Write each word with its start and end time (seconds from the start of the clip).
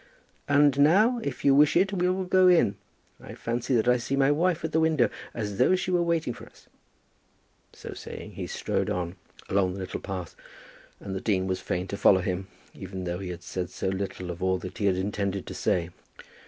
"And 0.47 0.79
now, 0.79 1.19
if 1.21 1.45
you 1.45 1.53
wish 1.53 1.75
it, 1.77 1.93
we 1.93 2.09
will 2.09 2.23
go 2.23 2.47
in. 2.47 2.75
I 3.21 3.35
fancy 3.35 3.75
that 3.75 3.87
I 3.87 3.97
see 3.97 4.15
my 4.15 4.31
wife 4.31 4.65
at 4.65 4.71
the 4.71 4.79
window, 4.79 5.11
as 5.31 5.59
though 5.59 5.75
she 5.75 5.91
were 5.91 6.01
waiting 6.01 6.33
for 6.33 6.47
us." 6.47 6.65
So 7.71 7.93
saying, 7.93 8.31
he 8.31 8.47
strode 8.47 8.89
on 8.89 9.15
along 9.47 9.73
the 9.73 9.79
little 9.79 9.99
path, 9.99 10.35
and 10.99 11.13
the 11.15 11.21
dean 11.21 11.45
was 11.45 11.59
fain 11.59 11.85
to 11.89 11.97
follow 11.97 12.21
him, 12.21 12.47
even 12.73 13.03
though 13.03 13.19
he 13.19 13.29
had 13.29 13.43
said 13.43 13.69
so 13.69 13.89
little 13.89 14.31
of 14.31 14.41
all 14.41 14.57
that 14.57 14.79
he 14.79 14.85
had 14.87 14.95
intended 14.95 15.45
to 15.45 15.53
say. 15.53 15.91